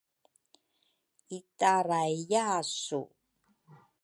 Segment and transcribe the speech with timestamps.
[1.37, 3.01] itaraiyasu.